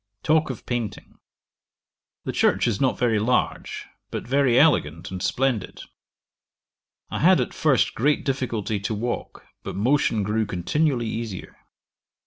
Talk 0.23 0.49
of 0.49 0.65
painting, 0.65 1.19
The 2.23 2.31
church 2.31 2.67
is 2.67 2.81
not 2.81 2.97
very 2.97 3.19
large, 3.19 3.85
but 4.09 4.27
very 4.27 4.59
elegant 4.59 5.11
and 5.11 5.21
splendid. 5.21 5.83
I 7.11 7.19
had 7.19 7.39
at 7.39 7.53
first 7.53 7.93
great 7.93 8.25
difficulty 8.25 8.79
to 8.79 8.95
walk, 8.95 9.45
but 9.61 9.75
motion 9.75 10.23
grew 10.23 10.47
continually 10.47 11.05
easier. 11.05 11.55